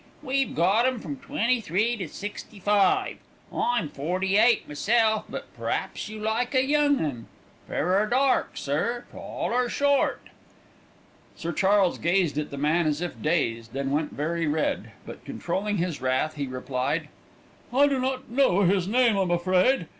"We've 0.23 0.55
got 0.55 0.87
'em 0.87 0.99
from 0.99 1.17
twenty 1.17 1.61
three 1.61 1.95
to 1.97 2.07
sixty 2.07 2.59
five. 2.59 3.17
I'm 3.53 3.87
forty 3.89 4.35
eight 4.35 4.67
meself, 4.67 5.25
but 5.29 5.55
p'r'aps 5.55 6.09
you'd 6.09 6.23
like 6.23 6.55
a 6.55 6.65
young 6.65 6.97
'un. 7.05 7.27
Fair 7.67 8.01
or 8.01 8.07
dark, 8.07 8.57
sir, 8.57 9.05
tall 9.11 9.51
or 9.53 9.69
short?" 9.69 10.29
Sir 11.35 11.51
Charles 11.51 11.99
gazed 11.99 12.39
at 12.39 12.49
the 12.49 12.57
man 12.57 12.87
as 12.87 12.99
if 12.99 13.21
dazed, 13.21 13.73
then 13.73 13.91
went 13.91 14.11
very 14.11 14.47
red, 14.47 14.91
but 15.05 15.23
controlling 15.23 15.77
his 15.77 16.01
wrath 16.01 16.33
he 16.33 16.47
replied: 16.47 17.07
"I 17.71 17.85
do 17.85 17.99
not 17.99 18.27
know 18.27 18.61
his 18.63 18.87
name, 18.87 19.17
I'm 19.17 19.29
afraid. 19.29 19.85